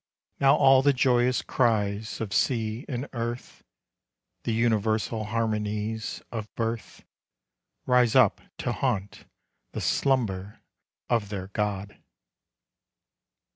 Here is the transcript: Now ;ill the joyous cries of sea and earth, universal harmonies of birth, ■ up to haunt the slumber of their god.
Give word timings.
Now 0.39 0.55
;ill 0.57 0.81
the 0.81 0.93
joyous 0.93 1.43
cries 1.43 2.19
of 2.19 2.33
sea 2.33 2.85
and 2.89 3.07
earth, 3.13 3.63
universal 4.43 5.25
harmonies 5.25 6.23
of 6.31 6.51
birth, 6.55 7.03
■ 7.87 8.15
up 8.15 8.41
to 8.57 8.71
haunt 8.71 9.25
the 9.73 9.81
slumber 9.81 10.59
of 11.07 11.29
their 11.29 11.49
god. 11.49 12.01